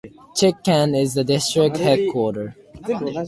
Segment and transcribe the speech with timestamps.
[0.33, 2.55] Chitkan is the district headquarter.